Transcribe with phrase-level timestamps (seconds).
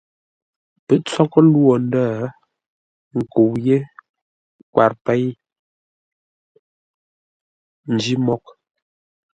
[0.85, 2.05] Pə́ tsóghʼə́ lwô ndə̂,
[3.17, 3.77] nkəu yé
[4.73, 5.25] kwar péi
[7.93, 8.47] nj́-mǒghʼ.